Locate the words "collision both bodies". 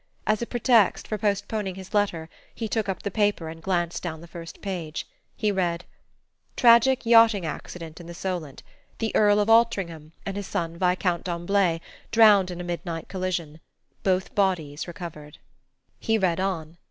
13.09-14.87